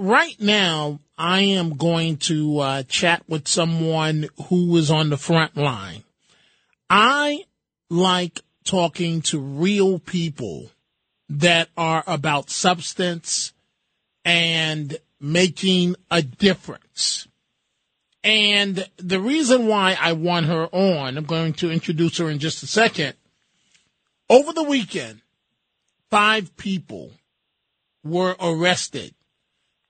Right 0.00 0.40
now, 0.40 1.00
I 1.16 1.40
am 1.40 1.76
going 1.76 2.18
to 2.18 2.60
uh, 2.60 2.82
chat 2.84 3.24
with 3.28 3.48
someone 3.48 4.28
who 4.48 4.76
is 4.76 4.92
on 4.92 5.10
the 5.10 5.16
front 5.16 5.56
line. 5.56 6.04
I 6.88 7.44
like 7.90 8.40
talking 8.62 9.22
to 9.22 9.40
real 9.40 9.98
people 9.98 10.70
that 11.28 11.68
are 11.76 12.04
about 12.06 12.48
substance 12.48 13.52
and 14.24 14.96
making 15.20 15.96
a 16.12 16.22
difference. 16.22 17.26
And 18.22 18.86
the 18.98 19.18
reason 19.18 19.66
why 19.66 19.96
I 20.00 20.12
want 20.12 20.46
her 20.46 20.66
on, 20.66 21.16
I'm 21.16 21.24
going 21.24 21.54
to 21.54 21.72
introduce 21.72 22.18
her 22.18 22.30
in 22.30 22.38
just 22.38 22.62
a 22.62 22.68
second. 22.68 23.14
Over 24.30 24.52
the 24.52 24.62
weekend, 24.62 25.22
five 26.08 26.56
people 26.56 27.10
were 28.04 28.36
arrested 28.38 29.12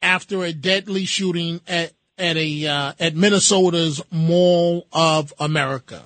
after 0.03 0.45
a 0.45 0.53
deadly 0.53 1.05
shooting 1.05 1.61
at 1.67 1.93
at 2.17 2.37
a 2.37 2.67
uh, 2.67 2.93
at 2.99 3.15
Minnesota's 3.15 4.03
Mall 4.11 4.87
of 4.93 5.33
America. 5.39 6.03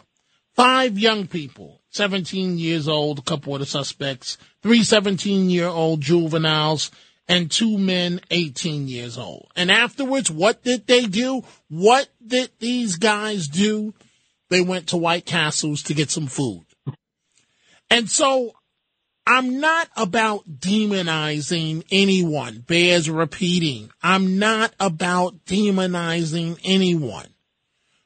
Five 0.55 0.99
young 0.99 1.27
people, 1.27 1.81
17 1.91 2.59
years 2.59 2.87
old, 2.87 3.19
a 3.19 3.23
couple 3.23 3.55
of 3.55 3.61
the 3.61 3.67
suspects, 3.67 4.37
three 4.63 4.85
17 4.85 5.49
year 5.49 5.67
old 5.67 6.03
juveniles, 6.03 6.91
and 7.29 7.51
two 7.51 7.79
men 7.79 8.21
18 8.31 8.89
years 8.89 9.17
old. 9.17 9.49
And 9.57 9.71
afterwards, 9.71 10.31
what 10.31 10.63
did 10.63 10.87
they 10.87 11.07
do? 11.07 11.43
What 11.69 12.09
did 12.25 12.51
these 12.59 12.97
guys 12.97 13.49
do? 13.49 13.95
They 14.51 14.61
went 14.61 14.89
to 14.89 14.99
White 14.99 15.25
Castles 15.25 15.83
to 15.85 15.95
get 15.95 16.11
some 16.11 16.27
food. 16.27 16.65
And 17.89 18.11
so 18.11 18.53
I'm 19.27 19.61
not 19.61 19.89
about 19.97 20.59
demonizing 20.59 21.85
anyone, 21.91 22.65
bears 22.67 23.09
repeating. 23.09 23.91
I'm 24.03 24.39
not 24.39 24.75
about 24.81 25.45
demonizing 25.45 26.59
anyone. 26.65 27.29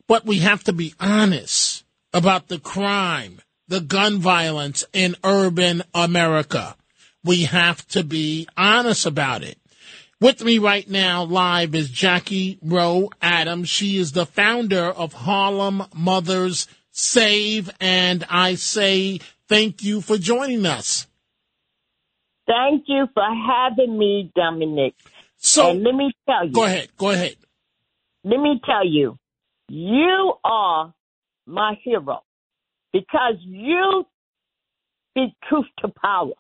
But 0.07 0.27
we 0.27 0.39
have 0.39 0.63
to 0.65 0.73
be 0.73 0.95
honest 1.01 1.85
about 2.13 2.49
the 2.49 2.59
crime, 2.59 3.41
the 3.67 3.81
gun 3.81 4.19
violence 4.19 4.85
in 4.93 5.17
urban 5.25 5.83
America. 5.95 6.77
We 7.25 7.45
have 7.45 7.87
to 7.89 8.05
be 8.05 8.47
honest 8.57 9.07
about 9.07 9.43
it. 9.43 9.59
With 10.21 10.45
me 10.45 10.59
right 10.59 10.89
now 10.89 11.25
live 11.25 11.75
is 11.75 11.91
Jackie 11.91 12.59
Rowe 12.63 13.11
Adams. 13.21 13.69
She 13.69 13.99
is 13.99 14.13
the 14.13 14.27
founder 14.27 14.85
of 14.85 15.13
Harlem 15.13 15.83
Mothers 15.95 16.69
Save, 16.91 17.69
and 17.79 18.25
I 18.31 18.55
say 18.55 19.21
thank 19.49 19.83
you 19.83 20.01
for 20.01 20.17
joining 20.17 20.67
us. 20.67 21.07
Thank 22.47 22.85
you 22.87 23.07
for 23.13 23.25
having 23.25 23.99
me, 23.99 24.31
Dominic. 24.35 24.95
So 25.39 25.71
and 25.71 25.83
let 25.83 25.95
me 25.95 26.13
tell 26.29 26.47
you. 26.47 26.53
Go 26.53 26.65
ahead. 26.65 26.89
Go 26.97 27.11
ahead. 27.11 27.37
Let 28.25 28.41
me 28.41 28.61
tell 28.65 28.87
you, 28.87 29.19
you 29.69 30.35
are 30.45 30.95
my 31.47 31.79
hero 31.83 32.23
because 32.93 33.35
you 33.41 34.05
speak 35.11 35.35
truth 35.49 35.67
to 35.81 35.89
power. 35.89 36.33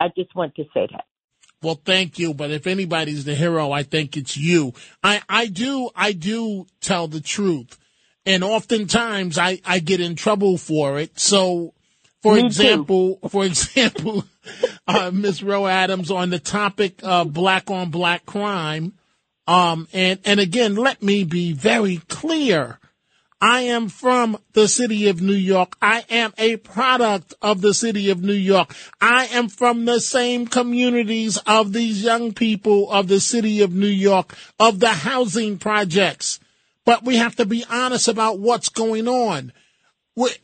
I 0.00 0.08
just 0.16 0.34
want 0.34 0.54
to 0.56 0.64
say 0.74 0.86
that. 0.92 1.04
Well, 1.62 1.80
thank 1.84 2.18
you. 2.18 2.34
But 2.34 2.50
if 2.50 2.66
anybody's 2.66 3.24
the 3.24 3.34
hero, 3.34 3.72
I 3.72 3.82
think 3.82 4.16
it's 4.16 4.36
you. 4.36 4.74
I, 5.02 5.22
I 5.28 5.46
do, 5.46 5.90
I 5.94 6.12
do 6.12 6.66
tell 6.80 7.08
the 7.08 7.20
truth. 7.20 7.76
And 8.28 8.44
oftentimes 8.44 9.38
I, 9.38 9.58
I 9.64 9.78
get 9.78 10.00
in 10.00 10.14
trouble 10.14 10.58
for 10.58 10.98
it. 10.98 11.18
So, 11.18 11.72
for 12.20 12.34
Me 12.34 12.44
example, 12.44 13.18
for 13.30 13.42
example, 13.46 14.22
uh, 14.86 15.10
Ms. 15.10 15.42
Rowe 15.42 15.66
Adams 15.66 16.10
on 16.10 16.28
the 16.28 16.38
topic 16.38 17.00
of 17.02 17.32
black 17.32 17.70
on 17.70 17.90
black 17.90 18.26
crime. 18.26 18.92
Um, 19.46 19.88
and, 19.94 20.20
and 20.26 20.40
again, 20.40 20.76
let 20.76 21.02
me 21.02 21.24
be 21.24 21.54
very 21.54 22.02
clear. 22.08 22.78
I 23.40 23.62
am 23.62 23.88
from 23.88 24.36
the 24.52 24.68
city 24.68 25.08
of 25.08 25.22
New 25.22 25.32
York. 25.32 25.78
I 25.80 26.04
am 26.10 26.34
a 26.36 26.56
product 26.56 27.32
of 27.40 27.62
the 27.62 27.72
city 27.72 28.10
of 28.10 28.22
New 28.22 28.34
York. 28.34 28.74
I 29.00 29.24
am 29.26 29.48
from 29.48 29.86
the 29.86 30.00
same 30.00 30.46
communities 30.46 31.38
of 31.46 31.72
these 31.72 32.02
young 32.02 32.34
people 32.34 32.90
of 32.90 33.08
the 33.08 33.20
city 33.20 33.62
of 33.62 33.72
New 33.72 33.86
York, 33.86 34.36
of 34.60 34.80
the 34.80 34.88
housing 34.88 35.56
projects. 35.56 36.40
But 36.88 37.04
we 37.04 37.16
have 37.16 37.36
to 37.36 37.44
be 37.44 37.66
honest 37.68 38.08
about 38.08 38.38
what's 38.38 38.70
going 38.70 39.08
on. 39.08 39.52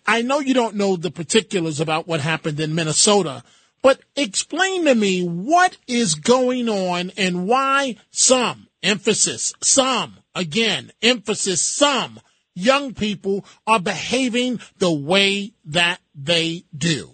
I 0.07 0.21
know 0.21 0.41
you 0.41 0.53
don't 0.53 0.75
know 0.75 0.95
the 0.95 1.11
particulars 1.11 1.81
about 1.81 2.07
what 2.07 2.21
happened 2.21 2.61
in 2.61 2.75
Minnesota, 2.75 3.43
but 3.81 4.03
explain 4.15 4.85
to 4.85 4.95
me 4.95 5.23
what 5.23 5.79
is 5.87 6.17
going 6.17 6.69
on 6.69 7.13
and 7.17 7.49
why 7.49 7.97
some, 8.11 8.69
emphasis, 8.83 9.55
some, 9.63 10.19
again, 10.35 10.93
emphasis, 11.01 11.63
some 11.63 12.21
young 12.55 12.93
people 12.93 13.47
are 13.67 13.81
behaving 13.81 14.61
the 14.77 14.93
way 14.93 15.55
that 15.65 15.99
they 16.15 16.67
do. 16.77 17.11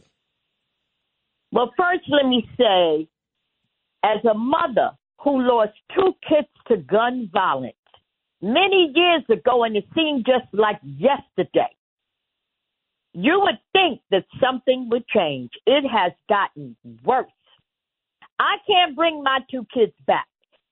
Well, 1.52 1.70
first, 1.78 2.02
let 2.08 2.28
me 2.28 2.50
say, 2.58 3.06
as 4.02 4.24
a 4.28 4.34
mother 4.34 4.90
who 5.20 5.40
lost 5.42 5.74
two 5.94 6.16
kids 6.28 6.48
to 6.66 6.78
gun 6.78 7.30
violence 7.32 7.74
many 8.42 8.92
years 8.94 9.22
ago, 9.30 9.64
and 9.64 9.76
it 9.76 9.84
seemed 9.94 10.26
just 10.26 10.52
like 10.52 10.80
yesterday, 10.82 11.74
you 13.12 13.40
would 13.40 13.58
think 13.72 14.00
that 14.10 14.24
something 14.40 14.88
would 14.90 15.06
change. 15.08 15.50
It 15.66 15.88
has 15.88 16.12
gotten 16.28 16.76
worse. 17.04 17.26
I 18.38 18.56
can't 18.66 18.96
bring 18.96 19.22
my 19.22 19.40
two 19.50 19.66
kids 19.72 19.92
back. 20.06 20.26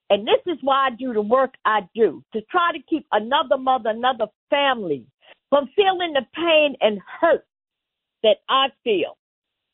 And 0.09 0.27
this 0.27 0.41
is 0.47 0.57
why 0.61 0.87
I 0.87 0.89
do 0.95 1.13
the 1.13 1.21
work 1.21 1.53
I 1.65 1.81
do 1.93 2.23
to 2.33 2.41
try 2.49 2.71
to 2.71 2.79
keep 2.89 3.05
another 3.11 3.57
mother, 3.57 3.91
another 3.91 4.25
family 4.49 5.05
from 5.49 5.69
feeling 5.75 6.13
the 6.13 6.25
pain 6.33 6.75
and 6.81 6.99
hurt 7.21 7.45
that 8.23 8.37
I 8.49 8.67
feel. 8.83 9.17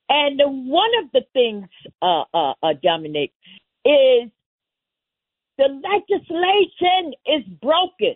And 0.09 0.39
one 0.67 0.91
of 1.03 1.11
the 1.13 1.21
things, 1.33 1.67
uh, 2.01 2.23
uh, 2.33 2.53
uh, 2.61 2.73
Dominic, 2.83 3.31
is 3.85 4.29
the 5.57 5.67
legislation 5.69 7.13
is 7.25 7.43
broken. 7.61 8.15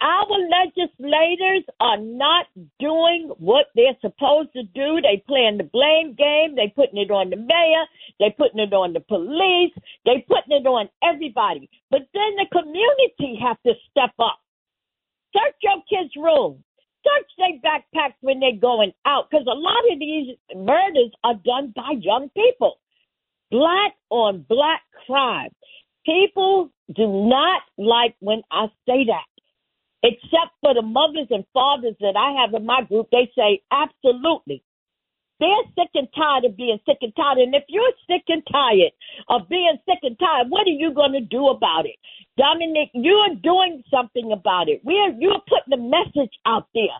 Our 0.00 0.28
legislators 0.28 1.64
are 1.80 1.96
not 1.96 2.46
doing 2.78 3.32
what 3.38 3.66
they're 3.74 3.96
supposed 4.02 4.52
to 4.52 4.62
do. 4.62 5.00
They 5.00 5.24
playing 5.26 5.56
the 5.56 5.64
blame 5.64 6.14
game. 6.14 6.54
They 6.54 6.72
putting 6.76 6.98
it 7.00 7.10
on 7.10 7.30
the 7.30 7.36
mayor. 7.36 7.84
They 8.20 8.34
putting 8.36 8.60
it 8.60 8.74
on 8.74 8.92
the 8.92 9.00
police. 9.00 9.72
They 10.04 10.24
putting 10.28 10.52
it 10.52 10.66
on 10.66 10.90
everybody. 11.02 11.70
But 11.90 12.02
then 12.12 12.36
the 12.36 12.46
community 12.52 13.40
have 13.42 13.56
to 13.64 13.72
step 13.90 14.12
up. 14.18 14.38
Search 15.32 15.56
your 15.62 15.82
kids' 15.88 16.14
room. 16.16 16.62
Search 17.02 17.30
their 17.38 17.58
backpacks 17.64 18.16
when 18.20 18.40
they're 18.40 18.60
going 18.60 18.92
out. 19.06 19.30
Because 19.30 19.46
a 19.46 19.56
lot 19.56 19.82
of 19.90 19.98
these 19.98 20.36
murders 20.54 21.12
are 21.24 21.40
done 21.42 21.72
by 21.74 21.92
young 21.98 22.28
people. 22.36 22.80
Black 23.50 23.94
on 24.10 24.44
black 24.46 24.82
crime. 25.06 25.50
People 26.06 26.70
do 26.94 27.06
not 27.28 27.62
like 27.76 28.14
when 28.20 28.42
I 28.50 28.66
say 28.86 29.04
that 29.06 29.26
except 30.06 30.54
for 30.60 30.74
the 30.74 30.82
mothers 30.82 31.26
and 31.30 31.44
fathers 31.52 31.96
that 32.00 32.14
I 32.14 32.40
have 32.40 32.54
in 32.54 32.64
my 32.64 32.82
group, 32.82 33.08
they 33.10 33.30
say 33.36 33.62
absolutely. 33.72 34.62
They're 35.40 35.68
sick 35.74 35.90
and 35.94 36.08
tired 36.16 36.44
of 36.44 36.56
being 36.56 36.78
sick 36.86 36.98
and 37.02 37.12
tired. 37.14 37.38
And 37.38 37.54
if 37.54 37.64
you're 37.68 37.92
sick 38.08 38.24
and 38.28 38.42
tired 38.50 38.92
of 39.28 39.48
being 39.48 39.76
sick 39.84 39.98
and 40.02 40.18
tired, 40.18 40.46
what 40.48 40.66
are 40.66 40.78
you 40.78 40.94
going 40.94 41.12
to 41.12 41.20
do 41.20 41.48
about 41.48 41.84
it? 41.84 41.96
Dominic, 42.38 42.88
you're 42.94 43.34
doing 43.42 43.82
something 43.90 44.32
about 44.32 44.68
it. 44.68 44.80
We're, 44.84 45.12
you're 45.18 45.42
putting 45.48 45.76
the 45.76 45.82
message 45.82 46.32
out 46.46 46.68
there. 46.72 46.96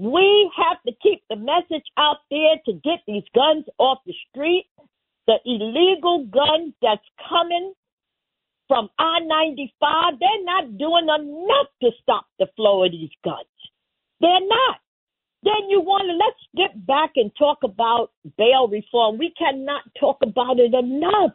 We 0.00 0.50
have 0.56 0.82
to 0.86 0.92
keep 1.02 1.22
the 1.28 1.36
message 1.36 1.86
out 1.96 2.18
there 2.30 2.56
to 2.66 2.72
get 2.82 3.00
these 3.06 3.24
guns 3.34 3.66
off 3.78 3.98
the 4.06 4.14
street. 4.30 4.66
The 5.26 5.38
illegal 5.44 6.24
guns 6.24 6.74
that's 6.80 7.04
coming 7.28 7.74
from 8.68 8.90
I 8.98 9.20
95, 9.20 10.20
they're 10.20 10.44
not 10.44 10.78
doing 10.78 11.04
enough 11.04 11.68
to 11.82 11.90
stop 12.02 12.26
the 12.38 12.46
flow 12.54 12.84
of 12.84 12.92
these 12.92 13.10
guns. 13.24 13.46
They're 14.20 14.46
not. 14.46 14.76
Then 15.42 15.68
you 15.68 15.80
want 15.80 16.08
to, 16.08 16.14
let's 16.14 16.70
get 16.70 16.86
back 16.86 17.12
and 17.16 17.30
talk 17.38 17.58
about 17.62 18.10
bail 18.36 18.68
reform. 18.68 19.18
We 19.18 19.32
cannot 19.38 19.82
talk 19.98 20.18
about 20.22 20.58
it 20.58 20.74
enough. 20.74 21.32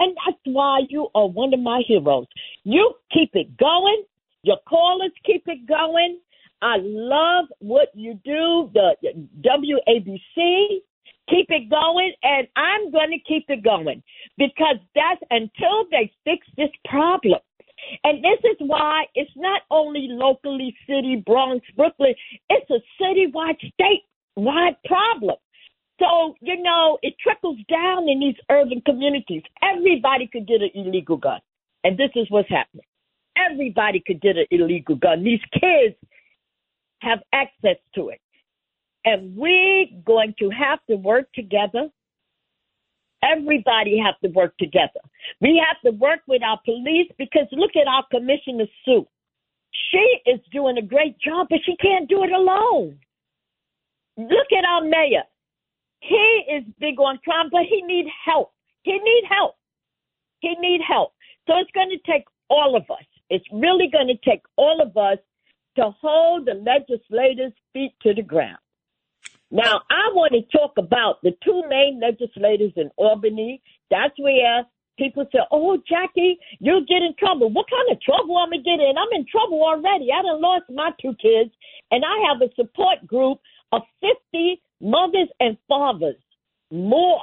And 0.00 0.16
that's 0.24 0.38
why 0.44 0.82
you 0.88 1.08
are 1.14 1.26
one 1.26 1.52
of 1.52 1.60
my 1.60 1.82
heroes. 1.86 2.26
You 2.64 2.94
keep 3.12 3.30
it 3.34 3.56
going. 3.56 4.04
Your 4.42 4.58
callers 4.68 5.10
keep 5.24 5.42
it 5.46 5.66
going. 5.66 6.20
I 6.62 6.76
love 6.80 7.46
what 7.58 7.88
you 7.94 8.14
do, 8.24 8.70
the 8.74 8.94
WABC. 9.40 10.82
Keep 11.28 11.46
it 11.50 11.68
going, 11.68 12.12
and 12.22 12.48
I'm 12.56 12.90
going 12.90 13.10
to 13.10 13.18
keep 13.18 13.44
it 13.48 13.62
going 13.62 14.02
because 14.38 14.76
that's 14.94 15.20
until 15.30 15.84
they 15.90 16.10
fix 16.24 16.46
this 16.56 16.70
problem. 16.88 17.40
And 18.04 18.24
this 18.24 18.38
is 18.50 18.56
why 18.60 19.04
it's 19.14 19.30
not 19.36 19.62
only 19.70 20.08
locally, 20.10 20.74
city, 20.86 21.22
Bronx, 21.24 21.64
Brooklyn, 21.76 22.14
it's 22.50 22.70
a 22.70 22.80
citywide, 23.02 23.56
statewide 23.78 24.76
problem. 24.84 25.36
So, 26.00 26.34
you 26.40 26.62
know, 26.62 26.98
it 27.02 27.14
trickles 27.20 27.58
down 27.68 28.08
in 28.08 28.20
these 28.20 28.36
urban 28.50 28.80
communities. 28.86 29.42
Everybody 29.62 30.28
could 30.32 30.46
get 30.46 30.62
an 30.62 30.70
illegal 30.74 31.16
gun. 31.16 31.40
And 31.84 31.98
this 31.98 32.10
is 32.14 32.26
what's 32.30 32.48
happening. 32.48 32.84
Everybody 33.36 34.02
could 34.04 34.20
get 34.20 34.36
an 34.36 34.46
illegal 34.50 34.96
gun. 34.96 35.24
These 35.24 35.40
kids 35.52 35.96
have 37.00 37.20
access 37.32 37.76
to 37.94 38.10
it. 38.10 38.20
And 39.04 39.36
we're 39.36 39.86
going 40.04 40.34
to 40.38 40.50
have 40.50 40.80
to 40.90 40.96
work 40.96 41.32
together. 41.34 41.88
Everybody 43.22 43.98
have 43.98 44.18
to 44.20 44.28
work 44.28 44.56
together. 44.58 45.00
We 45.40 45.62
have 45.66 45.80
to 45.82 45.96
work 45.96 46.20
with 46.26 46.42
our 46.42 46.60
police 46.64 47.10
because 47.18 47.46
look 47.52 47.72
at 47.74 47.88
our 47.88 48.04
Commissioner 48.10 48.66
Sue. 48.84 49.06
She 49.90 50.30
is 50.30 50.40
doing 50.52 50.78
a 50.78 50.82
great 50.82 51.18
job, 51.18 51.48
but 51.50 51.60
she 51.64 51.76
can't 51.76 52.08
do 52.08 52.22
it 52.22 52.32
alone. 52.32 52.98
Look 54.16 54.52
at 54.56 54.64
our 54.64 54.82
mayor. 54.82 55.24
He 56.00 56.44
is 56.50 56.64
big 56.78 56.98
on 57.00 57.18
crime, 57.24 57.48
but 57.50 57.62
he 57.68 57.82
need 57.82 58.06
help. 58.24 58.52
He 58.82 58.92
need 58.92 59.24
help. 59.28 59.56
He 60.40 60.54
need 60.60 60.80
help. 60.86 61.12
So 61.46 61.58
it's 61.58 61.70
going 61.72 61.90
to 61.90 62.10
take 62.10 62.24
all 62.48 62.76
of 62.76 62.82
us. 62.90 63.04
It's 63.30 63.44
really 63.52 63.88
going 63.88 64.08
to 64.08 64.30
take 64.30 64.42
all 64.56 64.80
of 64.80 64.96
us 64.96 65.18
to 65.76 65.90
hold 66.00 66.46
the 66.46 66.54
legislators' 66.54 67.52
feet 67.72 67.92
to 68.02 68.14
the 68.14 68.22
ground. 68.22 68.58
Now, 69.50 69.80
I 69.90 70.12
want 70.12 70.32
to 70.32 70.42
talk 70.56 70.72
about 70.76 71.22
the 71.22 71.32
two 71.42 71.62
main 71.68 72.00
legislators 72.00 72.72
in 72.76 72.90
Albany. 72.96 73.62
That's 73.90 74.12
where 74.18 74.64
people 74.98 75.24
say, 75.32 75.38
oh, 75.50 75.78
Jackie, 75.88 76.38
you'll 76.60 76.84
get 76.84 77.02
in 77.02 77.14
trouble. 77.18 77.50
What 77.50 77.66
kind 77.70 77.90
of 77.90 78.00
trouble 78.02 78.38
am 78.38 78.44
I'm 78.44 78.50
going 78.50 78.64
to 78.64 78.70
get 78.70 78.80
in? 78.80 78.98
I'm 78.98 79.08
in 79.12 79.26
trouble 79.30 79.62
already. 79.62 80.08
I 80.12 80.22
done 80.22 80.42
lost 80.42 80.64
my 80.68 80.90
two 81.00 81.14
kids, 81.20 81.50
and 81.90 82.04
I 82.04 82.28
have 82.28 82.42
a 82.42 82.52
support 82.56 83.06
group 83.06 83.38
of 83.72 83.82
50 84.32 84.60
mothers 84.82 85.28
and 85.40 85.56
fathers, 85.66 86.20
more 86.70 87.22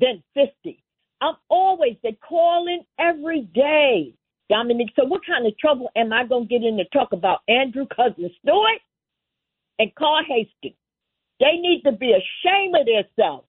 than 0.00 0.22
50. 0.34 0.82
I'm 1.20 1.34
always, 1.48 1.96
they 2.02 2.18
calling 2.26 2.82
every 2.98 3.42
day. 3.54 4.14
Dominique, 4.48 4.92
so 4.96 5.04
what 5.04 5.20
kind 5.26 5.46
of 5.46 5.56
trouble 5.58 5.90
am 5.94 6.12
I 6.12 6.24
going 6.24 6.48
to 6.48 6.48
get 6.48 6.66
in 6.66 6.78
to 6.78 6.84
talk 6.86 7.12
about 7.12 7.40
Andrew 7.48 7.86
Cousin 7.94 8.30
Stewart 8.40 8.80
and 9.78 9.94
Carl 9.94 10.24
Hastings? 10.26 10.74
They 11.40 11.56
need 11.58 11.82
to 11.84 11.92
be 11.92 12.12
ashamed 12.12 12.74
of 12.76 12.86
themselves. 12.86 13.46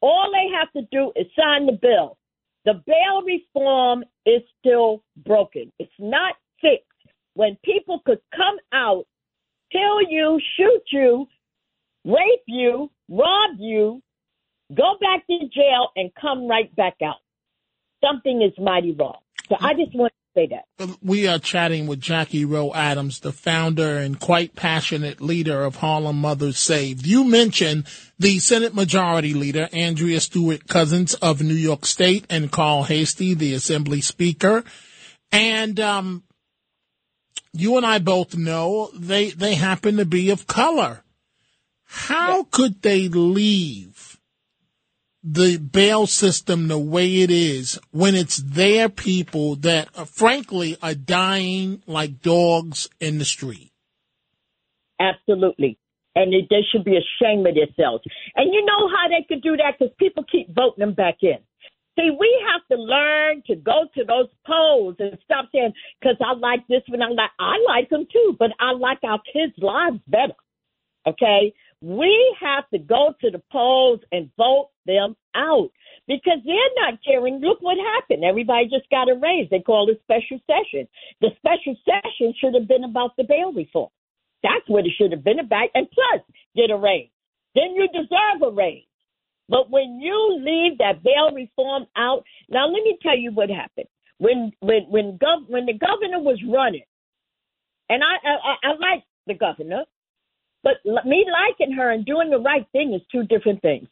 All 0.00 0.30
they 0.32 0.56
have 0.56 0.70
to 0.72 0.88
do 0.90 1.12
is 1.16 1.26
sign 1.38 1.66
the 1.66 1.78
bill. 1.80 2.18
The 2.64 2.82
bail 2.86 3.22
reform 3.24 4.04
is 4.26 4.42
still 4.58 5.02
broken. 5.16 5.72
It's 5.78 5.92
not 5.98 6.34
fixed. 6.60 6.86
When 7.34 7.56
people 7.64 8.00
could 8.06 8.20
come 8.34 8.56
out, 8.72 9.06
kill 9.72 10.02
you, 10.08 10.40
shoot 10.56 10.82
you, 10.92 11.26
rape 12.04 12.44
you, 12.46 12.90
rob 13.08 13.56
you, 13.58 14.02
go 14.74 14.96
back 15.00 15.26
to 15.26 15.48
jail, 15.48 15.88
and 15.96 16.10
come 16.20 16.46
right 16.46 16.74
back 16.76 16.94
out. 17.02 17.16
Something 18.04 18.42
is 18.42 18.52
mighty 18.62 18.92
wrong. 18.92 19.18
So 19.48 19.56
I 19.60 19.74
just 19.74 19.94
want 19.94 20.12
say 20.34 20.48
that. 20.48 20.96
We 21.02 21.26
are 21.28 21.38
chatting 21.38 21.86
with 21.86 22.00
Jackie 22.00 22.44
Rowe 22.44 22.72
Adams, 22.74 23.20
the 23.20 23.32
founder 23.32 23.96
and 23.98 24.18
quite 24.18 24.54
passionate 24.54 25.20
leader 25.20 25.64
of 25.64 25.76
Harlem 25.76 26.16
Mothers 26.20 26.58
Save. 26.58 27.06
You 27.06 27.24
mentioned 27.24 27.86
the 28.18 28.38
Senate 28.38 28.74
Majority 28.74 29.34
Leader, 29.34 29.68
Andrea 29.72 30.20
Stewart 30.20 30.66
Cousins 30.68 31.14
of 31.14 31.42
New 31.42 31.54
York 31.54 31.86
State, 31.86 32.26
and 32.28 32.50
Carl 32.50 32.82
Heastie, 32.84 33.34
the 33.34 33.54
Assembly 33.54 34.00
Speaker. 34.00 34.64
And 35.32 35.80
um, 35.80 36.24
you 37.52 37.76
and 37.76 37.86
I 37.86 37.98
both 37.98 38.36
know 38.36 38.90
they, 38.94 39.30
they 39.30 39.54
happen 39.54 39.96
to 39.96 40.04
be 40.04 40.30
of 40.30 40.46
color. 40.46 41.02
How 41.84 42.44
could 42.44 42.82
they 42.82 43.08
leave 43.08 44.13
the 45.26 45.56
bail 45.56 46.06
system 46.06 46.68
the 46.68 46.78
way 46.78 47.22
it 47.22 47.30
is 47.30 47.80
when 47.90 48.14
it's 48.14 48.36
their 48.36 48.90
people 48.90 49.56
that, 49.56 49.88
uh, 49.96 50.04
frankly, 50.04 50.76
are 50.82 50.94
dying 50.94 51.82
like 51.86 52.20
dogs 52.20 52.90
in 53.00 53.18
the 53.18 53.24
street? 53.24 53.72
Absolutely. 55.00 55.78
And 56.14 56.32
they, 56.32 56.46
they 56.48 56.60
should 56.70 56.84
be 56.84 56.98
ashamed 56.98 57.46
of 57.46 57.54
themselves. 57.54 58.04
And 58.36 58.52
you 58.52 58.64
know 58.66 58.88
how 58.88 59.08
they 59.08 59.24
could 59.26 59.42
do 59.42 59.56
that? 59.56 59.78
Because 59.78 59.94
people 59.98 60.24
keep 60.30 60.54
voting 60.54 60.84
them 60.84 60.94
back 60.94 61.16
in. 61.22 61.38
See, 61.98 62.10
we 62.10 62.44
have 62.52 62.76
to 62.76 62.82
learn 62.82 63.42
to 63.46 63.56
go 63.56 63.86
to 63.94 64.04
those 64.04 64.28
polls 64.46 64.96
and 64.98 65.16
stop 65.24 65.46
saying, 65.52 65.72
because 66.00 66.16
I 66.20 66.34
like 66.34 66.66
this 66.68 66.82
one, 66.88 67.02
I 67.02 67.08
like, 67.08 67.30
I 67.38 67.56
like 67.66 67.88
them 67.88 68.06
too, 68.12 68.36
but 68.38 68.50
I 68.60 68.72
like 68.72 68.98
our 69.04 69.20
kids' 69.32 69.54
lives 69.58 70.00
better. 70.06 70.34
Okay? 71.06 71.54
We 71.80 72.36
have 72.40 72.68
to 72.70 72.78
go 72.78 73.14
to 73.20 73.30
the 73.30 73.42
polls 73.50 74.00
and 74.12 74.30
vote 74.36 74.70
them 74.86 75.16
out 75.34 75.70
because 76.06 76.38
they're 76.44 76.74
not 76.84 76.98
caring. 77.04 77.40
Look 77.40 77.58
what 77.60 77.76
happened. 77.96 78.24
Everybody 78.24 78.66
just 78.66 78.88
got 78.90 79.10
a 79.10 79.14
raise. 79.14 79.48
They 79.50 79.60
called 79.60 79.90
a 79.90 79.98
special 80.02 80.40
session. 80.46 80.88
The 81.20 81.30
special 81.38 81.76
session 81.84 82.34
should 82.38 82.54
have 82.54 82.68
been 82.68 82.84
about 82.84 83.16
the 83.16 83.24
bail 83.24 83.52
reform. 83.52 83.90
That's 84.42 84.68
what 84.68 84.86
it 84.86 84.92
should 84.98 85.12
have 85.12 85.24
been 85.24 85.40
about. 85.40 85.70
And 85.74 85.88
plus, 85.90 86.22
get 86.56 86.70
a 86.70 86.76
raise. 86.76 87.10
Then 87.54 87.74
you 87.74 87.88
deserve 87.88 88.42
a 88.42 88.50
raise. 88.50 88.84
But 89.48 89.70
when 89.70 90.00
you 90.00 90.40
leave 90.40 90.78
that 90.78 91.02
bail 91.02 91.30
reform 91.34 91.86
out, 91.96 92.24
now 92.48 92.66
let 92.66 92.82
me 92.82 92.98
tell 93.02 93.16
you 93.16 93.32
what 93.32 93.50
happened. 93.50 93.88
When 94.18 94.52
when 94.60 94.84
when 94.88 95.18
gov- 95.18 95.48
when 95.48 95.66
the 95.66 95.74
governor 95.74 96.20
was 96.20 96.38
running, 96.48 96.84
and 97.90 98.02
I 98.02 98.28
I, 98.28 98.70
I 98.70 98.72
like 98.78 99.04
the 99.26 99.34
governor, 99.34 99.84
but 100.62 100.74
me 101.04 101.26
liking 101.30 101.74
her 101.76 101.90
and 101.90 102.06
doing 102.06 102.30
the 102.30 102.38
right 102.38 102.66
thing 102.72 102.94
is 102.94 103.02
two 103.12 103.24
different 103.24 103.60
things. 103.62 103.88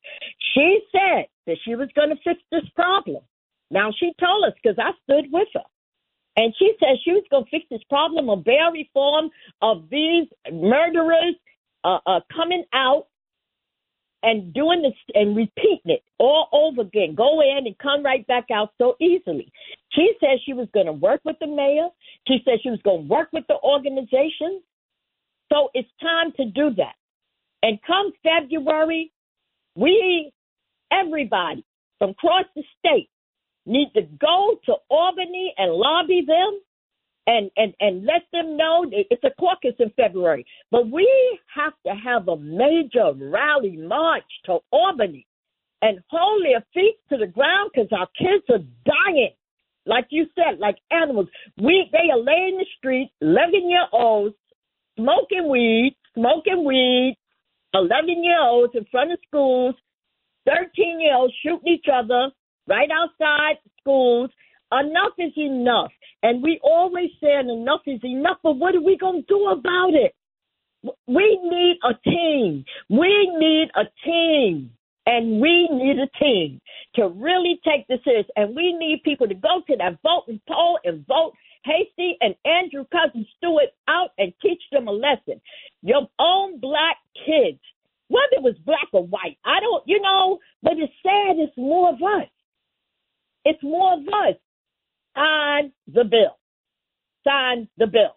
She 0.54 0.81
said 0.93 1.26
that 1.46 1.56
she 1.64 1.75
was 1.75 1.88
going 1.94 2.10
to 2.10 2.16
fix 2.25 2.40
this 2.50 2.69
problem. 2.75 3.22
Now 3.70 3.90
she 3.99 4.12
told 4.20 4.44
us 4.44 4.52
because 4.62 4.78
I 4.78 4.93
stood 5.04 5.32
with 5.32 5.49
her. 5.54 5.62
And 6.37 6.54
she 6.59 6.73
said 6.80 6.97
she 7.04 7.12
was 7.12 7.25
going 7.30 7.44
to 7.44 7.50
fix 7.50 7.66
this 7.71 7.82
problem 7.90 8.30
of 8.30 8.44
bail 8.44 8.73
reform 8.73 9.30
of 9.61 9.88
these 9.90 10.26
murderers 10.50 11.35
uh, 11.85 11.99
uh, 12.06 12.21
coming 12.35 12.64
out 12.73 13.06
and 14.23 14.54
doing 14.54 14.82
this 14.82 14.94
and 15.14 15.37
repeating 15.37 15.80
it 15.87 16.02
all 16.18 16.49
over 16.52 16.82
again. 16.82 17.14
Go 17.14 17.40
in 17.40 17.66
and 17.66 17.76
come 17.78 18.02
right 18.02 18.26
back 18.26 18.47
out 18.52 18.71
so 18.78 18.94
easily. 19.00 19.50
She 19.92 20.12
said 20.21 20.38
she 20.47 20.52
was 20.52 20.68
going 20.73 20.87
to 20.87 20.92
work 20.92 21.21
with 21.25 21.37
the 21.40 21.49
mayor. 21.49 21.88
She 22.28 22.38
said 22.44 22.61
she 22.62 22.71
was 22.71 22.80
going 22.85 23.02
to 23.02 23.09
work 23.09 23.28
with 23.32 23.44
the 23.49 23.59
organization. 23.62 24.62
So 25.52 25.71
it's 25.75 25.88
time 26.00 26.32
to 26.37 26.44
do 26.47 26.71
that. 26.76 26.94
And 27.62 27.78
come 27.87 28.12
February, 28.23 29.12
we, 29.75 30.32
everybody 30.92 31.64
from 31.99 32.11
across 32.11 32.44
the 32.54 32.62
state, 32.78 33.08
need 33.66 33.88
to 33.94 34.02
go 34.02 34.58
to 34.66 34.75
Albany 34.90 35.54
and 35.56 35.72
lobby 35.72 36.25
them 36.26 36.61
and, 37.26 37.50
and, 37.56 37.75
and 37.80 38.04
let 38.04 38.22
them 38.32 38.56
know 38.56 38.84
it's 38.90 39.22
a 39.22 39.30
caucus 39.38 39.75
in 39.78 39.90
February. 39.96 40.44
But 40.70 40.90
we 40.90 41.08
have 41.54 41.75
to 41.87 41.92
have 41.92 42.26
a 42.28 42.37
major 42.37 43.12
rally 43.16 43.76
march 43.76 44.25
to 44.46 44.58
Albany 44.72 45.26
and 45.80 46.00
hold 46.11 46.42
their 46.44 46.64
feet 46.75 46.99
to 47.11 47.16
the 47.18 47.26
ground 47.26 47.70
because 47.72 47.88
our 47.92 48.08
kids 48.18 48.44
are 48.50 48.64
dying. 48.84 49.34
Like 49.87 50.06
you 50.11 50.26
said, 50.34 50.58
like 50.58 50.76
animals. 50.90 51.28
We 51.56 51.88
they 51.90 52.11
are 52.12 52.18
laying 52.18 52.54
in 52.54 52.58
the 52.58 52.66
street, 52.78 53.11
eleven 53.20 53.68
year 53.68 53.87
olds, 53.92 54.37
smoking 54.96 55.49
weed, 55.49 55.96
smoking 56.14 56.64
weed, 56.64 57.18
11 57.75 58.22
year 58.22 58.40
olds 58.40 58.75
in 58.76 58.84
front 58.90 59.12
of 59.12 59.18
schools, 59.26 59.75
13 60.46 61.00
year 61.00 61.14
olds 61.16 61.34
shooting 61.42 61.72
each 61.72 61.87
other 61.92 62.30
right 62.66 62.88
outside 62.90 63.58
schools. 63.80 64.30
Enough 64.72 65.12
is 65.18 65.32
enough. 65.37 65.90
And 66.22 66.42
we 66.42 66.61
always 66.62 67.11
say 67.20 67.38
enough 67.38 67.80
is 67.87 68.00
enough, 68.04 68.38
but 68.42 68.56
what 68.56 68.75
are 68.75 68.80
we 68.80 68.96
going 68.96 69.22
to 69.22 69.26
do 69.28 69.49
about 69.49 69.94
it? 69.94 70.14
We 71.06 71.40
need 71.42 71.78
a 71.84 71.94
team. 72.08 72.64
We 72.88 73.30
need 73.38 73.68
a 73.75 73.84
team. 74.04 74.70
And 75.04 75.40
we 75.40 75.68
need 75.72 75.99
a 75.99 76.06
team 76.22 76.61
to 76.94 77.08
really 77.08 77.61
take 77.64 77.88
this 77.88 77.99
serious. 78.04 78.26
And 78.37 78.54
we 78.54 78.72
need 78.78 79.02
people 79.04 79.26
to 79.26 79.34
go 79.34 79.62
to 79.66 79.76
that 79.78 79.99
voting 80.02 80.40
poll 80.49 80.78
and 80.84 81.04
vote 81.06 81.32
Heastie 81.64 82.16
and 82.20 82.34
Andrew 82.44 82.84
Cousin 82.90 83.26
Stewart 83.37 83.70
out 83.88 84.11
and 84.18 84.32
teach 84.42 84.62
them 84.70 84.88
a 84.88 84.92
lesson. 84.92 85.40
Your 85.82 86.08
own 86.18 86.61
black 86.61 86.96
kids, 87.26 87.61
whether 88.12 88.37
it 88.37 88.42
was 88.42 88.57
black 88.66 88.88
or 88.92 89.07
white, 89.07 89.38
I 89.45 89.61
don't, 89.61 89.83
you 89.87 90.00
know, 90.00 90.38
but 90.62 90.75
it's 90.76 90.92
sad 91.02 91.37
it's 91.38 91.57
more 91.57 91.88
of 91.88 91.97
us. 91.97 92.28
It's 93.45 93.62
more 93.62 93.95
of 93.95 94.00
us. 94.00 94.37
Sign 95.16 95.73
the 95.87 96.04
bill. 96.04 96.38
Sign 97.26 97.69
the 97.78 97.87
bill. 97.87 98.14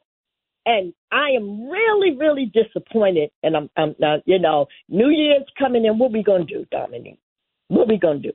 And 0.65 0.93
I 1.11 1.29
am 1.37 1.69
really, 1.69 2.17
really 2.17 2.51
disappointed. 2.53 3.29
And 3.41 3.55
I'm, 3.55 3.69
I'm 3.77 3.95
not, 3.99 4.21
you 4.25 4.39
know, 4.39 4.67
New 4.89 5.09
Year's 5.09 5.47
coming 5.57 5.85
in. 5.85 5.97
What 5.97 6.11
we 6.11 6.23
gonna 6.23 6.43
do, 6.43 6.65
Dominique? 6.71 7.19
What 7.67 7.87
we 7.87 7.97
gonna 7.97 8.19
do? 8.19 8.33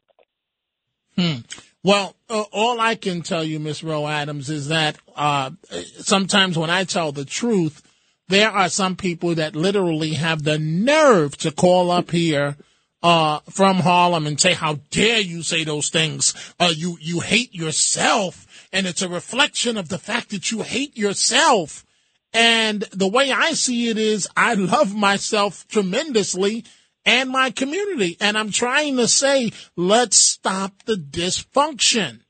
Hmm. 1.18 1.40
Well, 1.82 2.14
uh, 2.28 2.44
all 2.52 2.80
I 2.80 2.94
can 2.94 3.22
tell 3.22 3.44
you, 3.44 3.58
Miss 3.58 3.82
Rowe 3.82 4.06
Adams, 4.06 4.48
is 4.48 4.68
that 4.68 4.96
uh, 5.16 5.50
sometimes 5.98 6.56
when 6.56 6.70
I 6.70 6.84
tell 6.84 7.12
the 7.12 7.24
truth, 7.24 7.82
there 8.30 8.50
are 8.50 8.68
some 8.68 8.96
people 8.96 9.34
that 9.34 9.54
literally 9.54 10.14
have 10.14 10.42
the 10.42 10.58
nerve 10.58 11.36
to 11.38 11.50
call 11.50 11.90
up 11.90 12.10
here 12.10 12.56
uh, 13.02 13.40
from 13.50 13.76
Harlem 13.76 14.26
and 14.26 14.40
say, 14.40 14.54
"How 14.54 14.80
dare 14.90 15.20
you 15.20 15.42
say 15.42 15.64
those 15.64 15.90
things? 15.90 16.34
Uh, 16.58 16.72
you 16.74 16.96
you 17.00 17.20
hate 17.20 17.54
yourself, 17.54 18.68
and 18.72 18.86
it's 18.86 19.02
a 19.02 19.08
reflection 19.08 19.76
of 19.76 19.88
the 19.88 19.98
fact 19.98 20.30
that 20.30 20.50
you 20.50 20.62
hate 20.62 20.96
yourself." 20.96 21.84
And 22.32 22.82
the 22.92 23.08
way 23.08 23.32
I 23.32 23.52
see 23.52 23.88
it 23.88 23.98
is, 23.98 24.28
I 24.36 24.54
love 24.54 24.94
myself 24.94 25.66
tremendously 25.68 26.64
and 27.04 27.30
my 27.30 27.50
community, 27.50 28.16
and 28.20 28.36
I'm 28.36 28.50
trying 28.50 28.96
to 28.98 29.08
say, 29.08 29.52
let's 29.76 30.18
stop 30.18 30.84
the 30.84 30.94
dysfunction. 30.94 32.20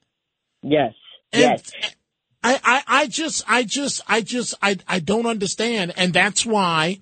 Yes. 0.62 0.94
And 1.32 1.42
yes. 1.42 1.72
I, 2.42 2.60
I, 2.64 2.82
I 2.86 3.06
just, 3.06 3.44
I 3.48 3.64
just, 3.64 4.00
I 4.08 4.20
just, 4.22 4.54
I, 4.62 4.78
I 4.88 4.98
don't 5.00 5.26
understand. 5.26 5.92
And 5.96 6.12
that's 6.12 6.46
why, 6.46 7.00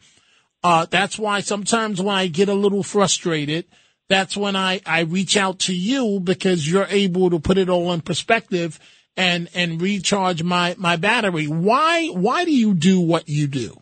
uh, 0.65 0.87
that's 0.91 1.19
why 1.19 1.41
sometimes 1.41 2.01
when 2.03 2.15
I 2.15 2.27
get 2.27 2.49
a 2.49 2.55
little 2.55 2.83
frustrated, 2.83 3.67
that's 4.09 4.37
when 4.37 4.57
I, 4.57 4.81
I 4.85 5.01
reach 5.01 5.37
out 5.37 5.61
to 5.61 5.75
you 5.75 6.19
because 6.19 6.69
you're 6.69 6.87
able 6.89 7.31
to 7.31 7.39
put 7.39 7.59
it 7.59 7.69
all 7.69 7.93
in 7.93 8.01
perspective 8.01 8.81
and, 9.17 9.49
and 9.55 9.81
recharge 9.81 10.43
my, 10.43 10.75
my 10.79 10.97
battery. 10.97 11.47
Why, 11.47 12.09
why 12.09 12.45
do 12.45 12.53
you 12.53 12.75
do 12.75 13.01
what 13.01 13.29
you 13.29 13.47
do? 13.47 13.81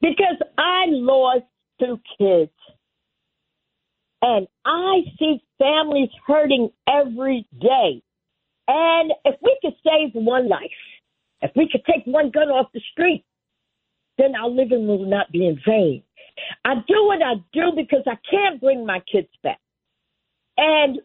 Because 0.00 0.36
I 0.58 0.84
lost 0.88 1.44
two 1.80 1.98
kids. 2.18 2.52
And 4.22 4.46
I 4.64 5.00
see 5.18 5.42
families 5.58 6.08
hurting 6.26 6.70
every 6.88 7.46
day. 7.60 8.02
And 8.68 9.12
if 9.24 9.36
we 9.42 9.56
could 9.62 9.74
save 9.84 10.12
one 10.14 10.48
life, 10.48 10.70
if 11.42 11.50
we 11.56 11.68
could 11.70 11.84
take 11.84 12.04
one 12.06 12.30
gun 12.30 12.48
off 12.48 12.72
the 12.72 12.80
street, 12.92 13.24
then 14.16 14.34
our 14.34 14.48
living 14.48 14.86
will 14.86 15.04
not 15.04 15.30
be 15.32 15.46
in 15.46 15.60
vain. 15.66 16.02
I 16.64 16.74
do 16.86 17.06
what 17.06 17.22
I 17.22 17.34
do 17.52 17.72
because 17.76 18.04
I 18.06 18.16
can't 18.30 18.60
bring 18.60 18.86
my 18.86 19.00
kids 19.10 19.28
back. 19.42 19.60
And 20.56 20.98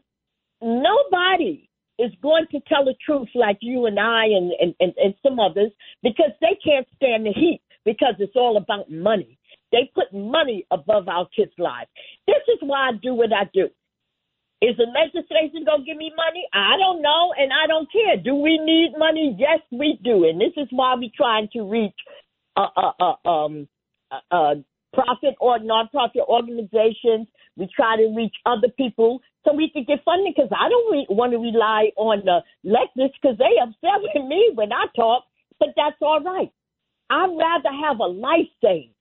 nobody 0.62 1.70
is 1.98 2.12
going 2.22 2.46
to 2.52 2.60
tell 2.68 2.86
the 2.86 2.96
truth 3.06 3.28
like 3.36 3.58
you 3.62 3.86
and 3.86 4.00
I 4.00 4.26
and, 4.26 4.52
and, 4.60 4.76
and, 4.80 4.94
and 4.98 5.14
some 5.22 5.40
others 5.40 5.72
because 6.02 6.32
they 6.40 6.58
can't 6.64 6.88
stand 6.96 7.26
the 7.26 7.34
heat 7.34 7.62
because 7.84 8.16
it's 8.20 8.36
all 8.36 8.58
about 8.58 8.90
money. 8.90 9.38
They 9.72 9.92
put 9.94 10.14
money 10.14 10.66
above 10.72 11.08
our 11.08 11.28
kids' 11.36 11.52
lives. 11.58 11.90
This 12.26 12.42
is 12.48 12.60
why 12.62 12.90
I 12.90 12.92
do 13.02 13.14
what 13.14 13.34
I 13.34 13.50
do. 13.54 13.70
Is 14.62 14.76
the 14.76 14.88
legislation 14.92 15.64
going 15.64 15.82
to 15.82 15.86
give 15.86 15.98
me 15.98 16.12
money? 16.18 16.44
I 16.54 16.76
don't 16.78 17.02
know, 17.02 17.34
and 17.38 17.52
I 17.54 17.66
don't 17.68 17.90
care. 17.92 18.18
Do 18.18 18.36
we 18.36 18.60
need 18.60 18.92
money? 18.98 19.36
Yes, 19.40 19.60
we 19.72 19.98
do. 20.04 20.26
And 20.26 20.40
this 20.40 20.52
is 20.58 20.68
why 20.72 20.96
we're 20.96 21.16
trying 21.16 21.48
to 21.54 21.64
reach 21.64 21.96
uh, 22.58 22.68
uh, 22.76 22.92
uh, 23.00 23.30
um, 23.30 23.70
uh, 24.12 24.56
profit 24.94 25.36
or 25.40 25.60
nonprofit 25.60 26.28
organizations. 26.28 27.28
We 27.56 27.70
try 27.74 27.96
to 27.98 28.14
reach 28.16 28.36
other 28.46 28.68
people 28.76 29.22
so 29.46 29.54
we 29.54 29.70
can 29.70 29.86
get 29.86 30.04
funding 30.04 30.34
because 30.36 30.52
I 30.52 30.68
don't 30.68 30.92
re- 30.92 31.08
want 31.10 31.32
to 31.32 31.38
rely 31.38 31.92
on 31.96 32.24
the 32.26 32.42
electeds 32.68 33.14
because 33.22 33.38
they 33.38 33.56
upset 33.62 34.02
with 34.02 34.28
me 34.28 34.52
when 34.56 34.74
I 34.74 34.86
talk, 34.94 35.24
but 35.60 35.70
that's 35.78 35.96
all 36.02 36.22
right. 36.22 36.52
I'd 37.10 37.32
rather 37.38 37.70
have 37.88 38.00
a 38.00 38.06
life 38.08 38.52
saved 38.62 38.94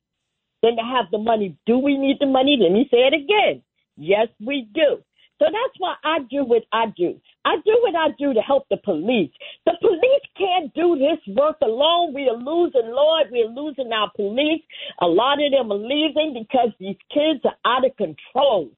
than 0.62 0.76
to 0.76 0.82
have 0.82 1.06
the 1.10 1.18
money. 1.18 1.56
Do 1.66 1.78
we 1.78 1.96
need 1.96 2.18
the 2.20 2.26
money? 2.26 2.58
Let 2.60 2.72
me 2.72 2.86
say 2.90 2.98
it 2.98 3.14
again. 3.14 3.62
Yes, 3.96 4.28
we 4.44 4.68
do. 4.72 5.02
So 5.38 5.46
that's 5.46 5.76
why 5.78 5.94
I 6.04 6.18
do 6.30 6.44
what 6.44 6.64
I 6.72 6.86
do. 6.96 7.20
I 7.44 7.56
do 7.64 7.78
what 7.82 7.94
I 7.94 8.08
do 8.18 8.34
to 8.34 8.40
help 8.40 8.66
the 8.70 8.76
police. 8.78 9.30
The 9.66 9.72
police 9.80 10.26
can't 10.36 10.72
do 10.74 10.96
this 10.98 11.34
work 11.34 11.56
alone. 11.62 12.14
We 12.14 12.28
are 12.28 12.36
losing, 12.36 12.90
Lord. 12.90 13.28
We 13.30 13.42
are 13.42 13.54
losing 13.54 13.92
our 13.92 14.10
police. 14.16 14.62
A 15.00 15.06
lot 15.06 15.38
of 15.42 15.52
them 15.52 15.70
are 15.70 15.78
leaving 15.78 16.34
because 16.34 16.70
these 16.80 16.98
kids 17.12 17.40
are 17.44 17.56
out 17.64 17.86
of 17.86 17.96
control. 17.96 18.70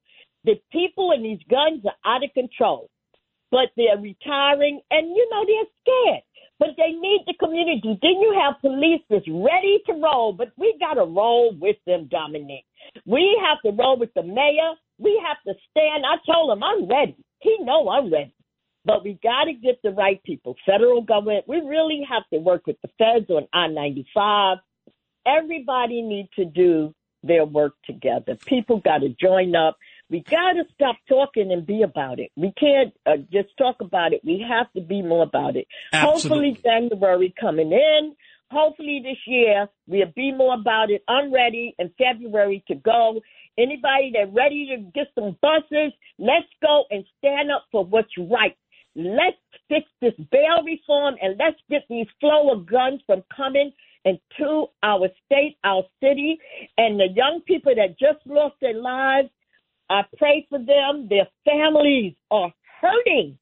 The 0.45 0.61
people 0.71 1.12
and 1.12 1.25
these 1.25 1.45
guns 1.49 1.85
are 1.85 1.99
out 2.05 2.25
of 2.25 2.33
control. 2.35 2.90
But 3.50 3.71
they're 3.76 3.99
retiring 3.99 4.81
and, 4.90 5.09
you 5.09 5.29
know, 5.31 5.45
they're 5.47 5.71
scared 5.83 6.23
but 6.61 6.76
they 6.76 6.93
need 6.93 7.23
the 7.26 7.35
community. 7.40 7.99
Then 8.02 8.21
you 8.21 8.38
have 8.38 8.61
police 8.61 9.00
that's 9.09 9.26
ready 9.26 9.81
to 9.87 9.95
roll, 9.95 10.35
but 10.35 10.52
we 10.59 10.76
got 10.79 10.95
to 10.95 11.05
roll 11.05 11.57
with 11.59 11.76
them, 11.87 12.07
Dominique. 12.11 12.67
We 13.07 13.40
have 13.43 13.62
to 13.62 13.76
roll 13.76 13.99
with 13.99 14.12
the 14.14 14.23
mayor. 14.23 14.75
We 15.00 15.21
have 15.26 15.38
to 15.47 15.59
stand. 15.71 16.04
I 16.04 16.16
told 16.30 16.52
him 16.52 16.62
I'm 16.62 16.87
ready. 16.88 17.16
He 17.40 17.57
know 17.61 17.88
I'm 17.88 18.12
ready. 18.12 18.35
But 18.85 19.04
we 19.04 19.19
got 19.23 19.45
to 19.45 19.52
get 19.52 19.80
the 19.83 19.90
right 19.90 20.23
people. 20.23 20.57
Federal 20.64 21.02
government, 21.02 21.45
we 21.47 21.61
really 21.61 22.02
have 22.09 22.23
to 22.33 22.38
work 22.38 22.66
with 22.66 22.76
the 22.83 22.88
feds 22.99 23.28
on 23.28 23.47
I-95. 23.52 24.57
Everybody 25.26 26.00
needs 26.00 26.30
to 26.37 26.47
do 26.47 26.95
their 27.23 27.45
work 27.45 27.75
together. 27.85 28.37
People 28.47 28.80
got 28.80 28.99
to 28.99 29.11
join 29.21 29.54
up. 29.54 29.76
We 30.09 30.21
got 30.21 30.54
to 30.54 30.64
stop 30.75 30.97
talking 31.09 31.52
and 31.52 31.66
be 31.66 31.83
about 31.83 32.19
it. 32.19 32.30
We 32.37 32.52
can't 32.59 32.95
uh, 33.07 33.19
just 33.30 33.49
talk 33.59 33.76
about 33.80 34.12
it. 34.12 34.23
We 34.25 34.45
have 34.49 34.73
to 34.73 34.80
be 34.80 35.02
more 35.02 35.23
about 35.23 35.57
it. 35.57 35.69
Absolutely. 35.92 36.54
Hopefully, 36.54 36.88
January 36.90 37.35
coming 37.38 37.73
in. 37.73 38.16
Hopefully, 38.50 39.00
this 39.04 39.19
year 39.26 39.69
we'll 39.87 40.11
be 40.16 40.33
more 40.33 40.54
about 40.54 40.90
it. 40.90 41.04
I'm 41.07 41.33
ready 41.33 41.75
in 41.78 41.92
February 41.97 42.64
to 42.66 42.75
go. 42.75 43.21
Anybody 43.59 44.12
that 44.14 44.33
ready 44.33 44.66
to 44.69 44.78
get 44.95 45.09
some 45.14 45.37
buses, 45.42 45.92
let's 46.19 46.49
go 46.62 46.85
and 46.90 47.04
stand 47.19 47.50
up 47.50 47.64
for 47.73 47.85
what's 47.85 48.12
right. 48.19 48.57
Let's 48.97 49.37
fix 49.69 49.87
this 50.00 50.14
bail 50.33 50.62
reform 50.64 51.16
and 51.23 51.37
let's 51.38 51.61
get 51.69 51.83
these 51.88 52.07
flow 52.21 52.52
of 52.52 52.66
guns 52.66 53.00
from 53.07 53.23
coming 53.35 53.73
into 54.04 54.66
our 54.83 55.09
state, 55.26 55.57
our 55.64 55.85
city, 56.02 56.38
and 56.78 56.99
the 56.99 57.09
young 57.14 57.40
people 57.47 57.75
that 57.76 57.99
just 57.99 58.26
lost 58.26 58.57
their 58.61 58.75
lives. 58.75 59.28
I 59.90 60.02
pray 60.16 60.47
for 60.49 60.59
them. 60.59 61.09
Their 61.09 61.28
families 61.45 62.14
are 62.30 62.52
hurting. 62.80 63.38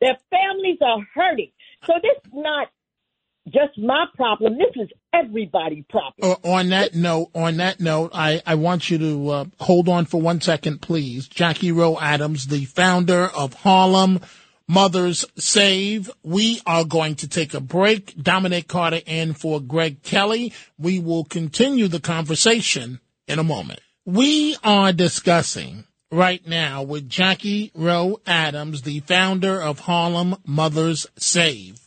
Their 0.00 0.18
families 0.30 0.78
are 0.82 1.00
hurting. 1.14 1.50
So 1.84 1.94
this 2.02 2.16
is 2.24 2.32
not 2.34 2.68
just 3.48 3.76
my 3.78 4.06
problem. 4.16 4.56
This 4.58 4.84
is 4.84 4.88
everybody's 5.12 5.84
problem. 5.88 6.36
Uh, 6.44 6.48
on 6.48 6.68
that 6.70 6.94
note, 6.94 7.30
on 7.34 7.56
that 7.56 7.80
note, 7.80 8.10
I, 8.14 8.40
I 8.46 8.54
want 8.54 8.90
you 8.90 8.98
to 8.98 9.28
uh, 9.30 9.44
hold 9.60 9.88
on 9.88 10.04
for 10.04 10.20
one 10.20 10.40
second, 10.40 10.80
please. 10.80 11.28
Jackie 11.28 11.72
Rowe 11.72 11.98
Adams, 11.98 12.46
the 12.46 12.64
founder 12.64 13.24
of 13.26 13.54
Harlem 13.54 14.20
Mothers 14.68 15.24
Save. 15.36 16.10
We 16.22 16.60
are 16.66 16.84
going 16.84 17.16
to 17.16 17.28
take 17.28 17.52
a 17.54 17.60
break. 17.60 18.16
Dominic 18.16 18.68
Carter 18.68 19.00
in 19.06 19.34
for 19.34 19.60
Greg 19.60 20.02
Kelly. 20.02 20.52
We 20.78 20.98
will 20.98 21.24
continue 21.24 21.88
the 21.88 22.00
conversation 22.00 23.00
in 23.26 23.38
a 23.38 23.44
moment. 23.44 23.80
We 24.04 24.56
are 24.64 24.92
discussing 24.92 25.84
right 26.10 26.46
now 26.46 26.82
with 26.82 27.08
Jackie 27.08 27.70
Rowe 27.74 28.20
Adams, 28.26 28.82
the 28.82 29.00
founder 29.00 29.60
of 29.60 29.80
Harlem 29.80 30.36
Mothers 30.46 31.06
Save. 31.16 31.81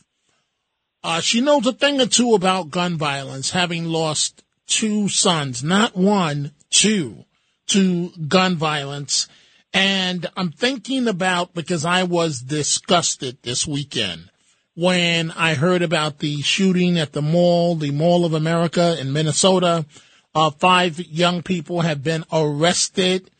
Uh, 1.06 1.20
she 1.20 1.40
knows 1.40 1.64
a 1.68 1.72
thing 1.72 2.00
or 2.00 2.06
two 2.06 2.34
about 2.34 2.68
gun 2.68 2.96
violence, 2.96 3.52
having 3.52 3.84
lost 3.84 4.42
two 4.66 5.08
sons, 5.08 5.62
not 5.62 5.96
one, 5.96 6.50
two, 6.68 7.24
to 7.68 8.10
gun 8.26 8.56
violence. 8.56 9.28
And 9.72 10.26
I'm 10.36 10.50
thinking 10.50 11.06
about 11.06 11.54
because 11.54 11.84
I 11.84 12.02
was 12.02 12.40
disgusted 12.40 13.38
this 13.42 13.68
weekend 13.68 14.30
when 14.74 15.30
I 15.30 15.54
heard 15.54 15.82
about 15.82 16.18
the 16.18 16.42
shooting 16.42 16.98
at 16.98 17.12
the 17.12 17.22
mall, 17.22 17.76
the 17.76 17.92
Mall 17.92 18.24
of 18.24 18.34
America 18.34 19.00
in 19.00 19.12
Minnesota. 19.12 19.86
Uh, 20.34 20.50
five 20.50 20.98
young 20.98 21.40
people 21.40 21.82
have 21.82 22.02
been 22.02 22.24
arrested. 22.32 23.30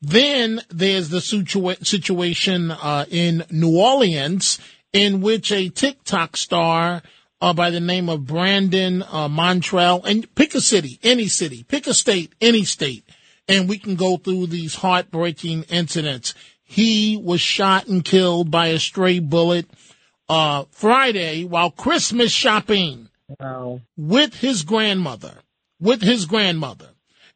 Then 0.00 0.60
there's 0.68 1.08
the 1.08 1.18
situa- 1.18 1.84
situation 1.84 2.70
uh, 2.70 3.04
in 3.10 3.42
New 3.50 3.76
Orleans 3.76 4.60
in 4.92 5.20
which 5.20 5.50
a 5.50 5.68
TikTok 5.68 6.36
star 6.36 7.02
uh, 7.40 7.52
by 7.52 7.70
the 7.70 7.80
name 7.80 8.08
of 8.08 8.26
Brandon 8.26 9.02
uh, 9.02 9.28
Montrell, 9.28 10.04
and 10.04 10.32
pick 10.34 10.54
a 10.54 10.60
city, 10.60 10.98
any 11.02 11.26
city, 11.28 11.64
pick 11.64 11.86
a 11.86 11.94
state, 11.94 12.34
any 12.40 12.64
state, 12.64 13.04
and 13.48 13.68
we 13.68 13.78
can 13.78 13.94
go 13.96 14.16
through 14.16 14.46
these 14.46 14.76
heartbreaking 14.76 15.64
incidents. 15.64 16.34
He 16.62 17.16
was 17.16 17.40
shot 17.40 17.86
and 17.86 18.04
killed 18.04 18.50
by 18.50 18.68
a 18.68 18.78
stray 18.78 19.18
bullet 19.20 19.66
uh, 20.28 20.64
Friday 20.70 21.44
while 21.44 21.70
Christmas 21.70 22.32
shopping 22.32 23.08
Wow. 23.40 23.80
with 23.96 24.34
his 24.34 24.62
grandmother, 24.62 25.34
with 25.80 26.00
his 26.02 26.26
grandmother. 26.26 26.90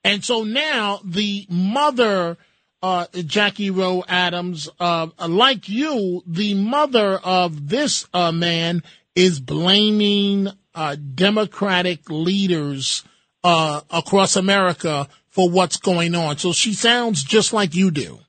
And 0.05 0.25
so 0.25 0.45
now 0.45 1.01
the 1.05 1.47
mother 1.49 2.39
uh, 2.83 3.07
Jackie 3.13 3.71
Rowe 3.71 4.03
Adams, 4.09 4.69
uh, 4.81 5.09
like 5.29 5.69
you, 5.69 6.23
the 6.27 6.55
mother 6.55 7.19
of 7.23 7.69
this 7.69 8.07
uh, 8.15 8.33
man 8.33 8.83
is 9.21 9.39
blaming 9.39 10.49
uh, 10.75 10.97
Democratic 11.15 12.09
leaders 12.09 13.05
uh, 13.45 13.83
across 13.91 14.35
America 14.35 15.09
for 15.29 15.51
what's 15.51 15.77
going 15.77 16.15
on. 16.15 16.39
So 16.39 16.53
she 16.53 16.73
sounds 16.73 17.23
just 17.23 17.53
like 17.53 17.75
you 17.75 17.91
do. 17.91 18.21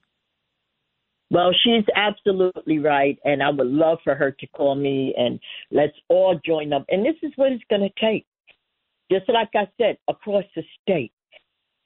Well, 1.29 1.51
she's 1.63 1.86
absolutely 1.95 2.79
right, 2.79 3.17
and 3.24 3.41
I 3.41 3.51
would 3.51 3.67
love 3.67 4.00
for 4.03 4.15
her 4.15 4.31
to 4.31 4.48
call 4.48 4.75
me 4.75 5.15
and 5.17 5.39
let's 5.71 5.95
all 6.10 6.38
join 6.45 6.74
up. 6.74 6.83
And 6.89 7.05
this 7.05 7.15
is 7.24 7.31
what 7.38 7.53
it's 7.53 7.63
going 7.69 7.89
to 7.89 8.05
take. 8.05 8.25
Just 9.10 9.29
like 9.29 9.50
I 9.55 9.69
said, 9.77 9.98
across 10.10 10.43
the 10.57 10.63
state, 10.81 11.13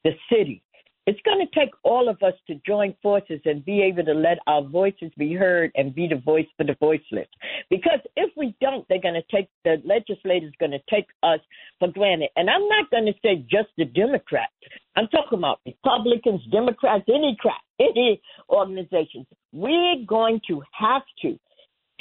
the 0.04 0.14
city, 0.32 0.64
it's 1.06 1.20
going 1.22 1.40
to 1.40 1.60
take 1.60 1.70
all 1.84 2.10
of 2.10 2.22
us 2.24 2.34
to 2.48 2.56
join 2.66 2.96
forces 3.02 3.40
and 3.46 3.64
be 3.64 3.82
able 3.84 4.04
to 4.04 4.14
let 4.14 4.40
our 4.48 4.64
voices 4.64 5.12
be 5.18 5.34
heard 5.34 5.72
and 5.76 5.94
be 5.94 6.08
the 6.08 6.16
voice 6.16 6.48
for 6.58 6.64
the 6.64 6.76
voiceless. 6.80 7.28
Because 7.70 8.00
if 8.16 8.32
we 8.36 8.56
don't, 8.60 8.86
they're 8.90 9.02
going 9.02 9.14
to 9.14 9.36
take 9.36 9.50
the 9.64 9.78
legislators 9.86 10.54
going 10.60 10.72
to 10.72 10.80
take 10.90 11.06
us 11.22 11.40
for 11.80 11.90
granted. 11.90 12.30
And 12.36 12.50
I'm 12.50 12.68
not 12.68 12.90
going 12.90 13.06
to 13.06 13.14
say 13.24 13.46
just 13.50 13.70
the 13.78 13.86
Democrats. 13.86 14.52
I'm 14.96 15.08
talking 15.08 15.38
about 15.38 15.60
Republicans, 15.66 16.42
Democrats, 16.52 17.04
any 17.08 17.38
crap, 17.40 17.62
any 17.80 18.22
organizations. 18.50 19.28
We're 19.54 20.04
going 20.08 20.42
to 20.48 20.62
have 20.72 21.04
to 21.22 21.38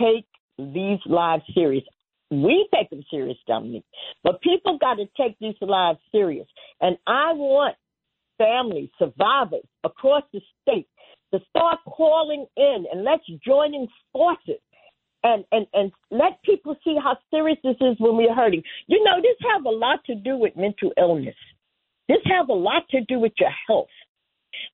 take 0.00 0.26
these 0.58 1.00
lives 1.06 1.42
serious. 1.54 1.84
We 2.30 2.66
take 2.74 2.90
them 2.90 3.04
serious, 3.10 3.36
Dominique. 3.46 3.84
But 4.22 4.40
people 4.40 4.78
got 4.78 4.94
to 4.94 5.04
take 5.16 5.38
these 5.40 5.54
lives 5.60 5.98
serious. 6.10 6.46
And 6.80 6.96
I 7.06 7.32
want 7.34 7.76
families, 8.38 8.90
survivors 8.98 9.64
across 9.84 10.22
the 10.32 10.40
state 10.62 10.88
to 11.32 11.40
start 11.50 11.78
calling 11.86 12.46
in 12.56 12.84
and 12.92 13.04
let's 13.04 13.24
join 13.44 13.74
in 13.74 13.88
forces 14.12 14.60
and, 15.24 15.44
and, 15.52 15.66
and 15.72 15.90
let 16.10 16.42
people 16.44 16.76
see 16.84 16.96
how 17.02 17.16
serious 17.30 17.58
this 17.64 17.76
is 17.80 17.96
when 17.98 18.16
we're 18.16 18.34
hurting. 18.34 18.62
You 18.86 19.02
know, 19.02 19.16
this 19.20 19.36
have 19.52 19.64
a 19.64 19.70
lot 19.70 20.04
to 20.06 20.14
do 20.14 20.36
with 20.36 20.54
mental 20.56 20.92
illness. 20.98 21.34
This 22.08 22.18
have 22.26 22.50
a 22.50 22.54
lot 22.54 22.82
to 22.90 23.00
do 23.08 23.18
with 23.18 23.32
your 23.38 23.50
health. 23.66 23.88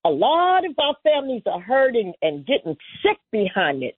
A 0.04 0.10
lot 0.10 0.66
of 0.66 0.72
our 0.78 0.96
families 1.02 1.42
are 1.46 1.60
hurting 1.60 2.12
and 2.20 2.46
getting 2.46 2.76
sick 3.02 3.18
behind 3.30 3.82
it. 3.82 3.96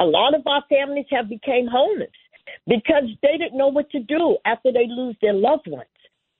A 0.00 0.04
lot 0.04 0.34
of 0.34 0.46
our 0.46 0.62
families 0.68 1.06
have 1.10 1.28
become 1.28 1.66
homeless 1.70 2.10
because 2.66 3.04
they 3.22 3.36
didn't 3.38 3.58
know 3.58 3.68
what 3.68 3.90
to 3.90 4.00
do 4.00 4.36
after 4.44 4.70
they 4.72 4.86
lose 4.88 5.16
their 5.20 5.32
loved 5.32 5.66
ones. 5.66 5.88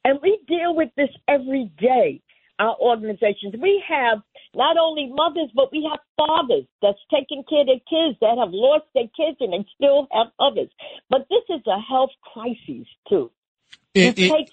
And 0.05 0.21
we 0.23 0.39
deal 0.47 0.77
with 0.77 0.91
this 0.97 1.11
every 1.27 1.73
day 1.79 2.21
our 2.59 2.77
organizations. 2.81 3.55
We 3.61 3.83
have 3.89 4.19
not 4.55 4.77
only 4.77 5.13
mothers, 5.15 5.51
but 5.55 5.71
we 5.73 5.89
have 5.91 6.01
fathers 6.17 6.65
that's 6.83 6.99
taking 7.11 7.45
care 7.49 7.63
of 7.63 7.67
their 7.67 7.85
kids 7.89 8.19
that 8.21 8.37
have 8.39 8.51
lost 8.53 8.87
their 8.95 9.09
kids 9.17 9.39
and 9.41 9.53
they 9.53 9.67
still 9.75 10.09
have 10.13 10.29
others. 10.41 10.69
But 11.11 11.27
this 11.31 11.45
is 11.49 11.63
a 11.67 11.81
health 11.81 12.11
crisis 12.33 12.87
too. 13.09 13.31
It, 13.95 14.19
it, 14.19 14.51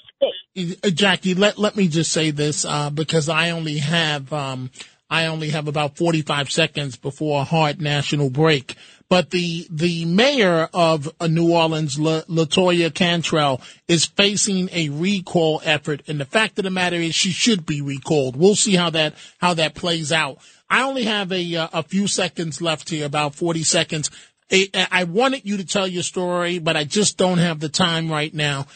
it, 0.55 0.79
uh, 0.83 0.89
Jackie, 0.89 1.35
let 1.35 1.57
let 1.57 1.75
me 1.75 1.87
just 1.87 2.11
say 2.11 2.31
this 2.31 2.65
uh, 2.65 2.89
because 2.89 3.29
I 3.29 3.51
only 3.51 3.77
have 3.77 4.31
um, 4.33 4.71
I 5.09 5.27
only 5.27 5.49
have 5.49 5.67
about 5.67 5.97
forty 5.97 6.21
five 6.21 6.49
seconds 6.49 6.95
before 6.95 7.41
a 7.41 7.43
hard 7.43 7.81
national 7.81 8.29
break. 8.29 8.75
But 9.07 9.29
the 9.29 9.67
the 9.69 10.05
mayor 10.05 10.67
of 10.73 11.09
uh, 11.19 11.27
New 11.27 11.53
Orleans, 11.53 11.99
La, 11.99 12.21
Latoya 12.21 12.93
Cantrell, 12.93 13.61
is 13.87 14.05
facing 14.05 14.69
a 14.71 14.89
recall 14.89 15.61
effort, 15.63 16.01
and 16.07 16.19
the 16.19 16.25
fact 16.25 16.57
of 16.57 16.63
the 16.63 16.71
matter 16.71 16.95
is 16.95 17.13
she 17.13 17.29
should 17.29 17.65
be 17.65 17.81
recalled. 17.81 18.35
We'll 18.35 18.55
see 18.55 18.75
how 18.75 18.89
that 18.91 19.13
how 19.37 19.53
that 19.53 19.75
plays 19.75 20.11
out. 20.11 20.39
I 20.69 20.81
only 20.83 21.03
have 21.03 21.31
a 21.31 21.55
uh, 21.55 21.67
a 21.71 21.83
few 21.83 22.07
seconds 22.07 22.61
left 22.61 22.89
here, 22.89 23.05
about 23.05 23.35
forty 23.35 23.63
seconds. 23.63 24.09
I, 24.51 24.69
I 24.91 25.03
wanted 25.05 25.45
you 25.45 25.57
to 25.57 25.65
tell 25.65 25.87
your 25.87 26.03
story, 26.03 26.59
but 26.59 26.75
I 26.75 26.83
just 26.83 27.17
don't 27.17 27.39
have 27.39 27.59
the 27.59 27.69
time 27.69 28.11
right 28.11 28.33
now 28.33 28.67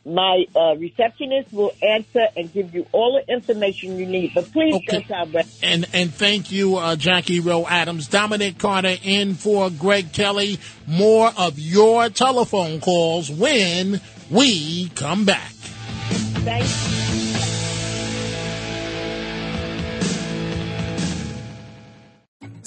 my 0.05 0.45
uh, 0.55 0.75
receptionist 0.77 1.53
will 1.53 1.71
answer 1.81 2.27
and 2.35 2.51
give 2.51 2.75
you 2.75 2.85
all 2.91 3.21
the 3.25 3.33
information 3.33 3.97
you 3.97 4.05
need. 4.05 4.33
But 4.33 4.51
please 4.51 4.75
okay. 4.75 5.05
And 5.61 5.87
and 5.93 6.13
thank 6.13 6.51
you, 6.51 6.77
uh, 6.77 6.95
Jackie 6.95 7.39
Rowe 7.39 7.65
Adams, 7.65 8.07
Dominic 8.07 8.57
Carter, 8.57 8.97
in 9.03 9.35
for 9.35 9.69
Greg 9.69 10.11
Kelly. 10.13 10.59
More 10.87 11.31
of 11.37 11.57
your 11.59 12.09
telephone 12.09 12.81
calls 12.81 13.31
when 13.31 14.01
we 14.29 14.89
come 14.89 15.25
back. 15.25 15.51
Thank 16.43 16.97
you. 16.97 17.02